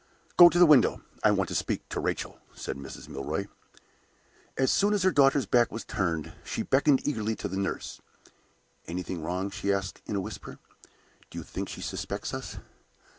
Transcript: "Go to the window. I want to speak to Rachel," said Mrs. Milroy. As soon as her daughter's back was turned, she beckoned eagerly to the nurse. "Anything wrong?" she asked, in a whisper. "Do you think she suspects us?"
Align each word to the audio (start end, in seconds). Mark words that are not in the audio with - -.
"Go 0.35 0.49
to 0.49 0.57
the 0.57 0.65
window. 0.65 1.03
I 1.23 1.29
want 1.29 1.47
to 1.49 1.53
speak 1.53 1.87
to 1.89 1.99
Rachel," 1.99 2.39
said 2.55 2.75
Mrs. 2.75 3.07
Milroy. 3.07 3.45
As 4.57 4.71
soon 4.71 4.95
as 4.95 5.03
her 5.03 5.11
daughter's 5.11 5.45
back 5.45 5.71
was 5.71 5.85
turned, 5.85 6.33
she 6.43 6.63
beckoned 6.63 7.07
eagerly 7.07 7.35
to 7.35 7.47
the 7.47 7.55
nurse. 7.55 8.01
"Anything 8.87 9.21
wrong?" 9.21 9.51
she 9.51 9.71
asked, 9.71 10.01
in 10.07 10.15
a 10.15 10.19
whisper. 10.19 10.57
"Do 11.29 11.37
you 11.37 11.43
think 11.43 11.69
she 11.69 11.81
suspects 11.81 12.33
us?" 12.33 12.57